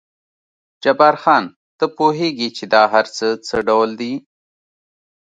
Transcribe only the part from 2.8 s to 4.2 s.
هر څه څه ډول دي؟